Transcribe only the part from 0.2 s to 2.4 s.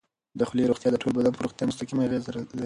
د خولې روغتیا د ټول بدن پر روغتیا مستقیمه اغېزه